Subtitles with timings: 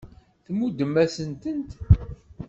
[0.45, 1.71] Tmuddem-asent-tent.